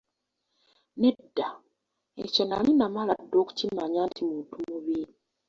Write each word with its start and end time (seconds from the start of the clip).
Nedda, 1.01 1.47
ekyo 2.23 2.41
nnali 2.45 2.71
namala 2.75 3.13
dda 3.23 3.37
okukimanya 3.43 4.01
nti 4.09 4.21
muntu 4.29 4.53
mubi. 4.65 4.99